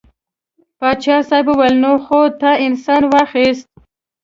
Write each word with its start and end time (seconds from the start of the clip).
پاچا 0.79 1.17
صاحب 1.29 1.47
وویل 1.49 1.75
نو 1.83 1.91
خو 2.05 2.19
تا 2.39 2.51
انسان 2.67 3.01
واخیست. 3.13 3.67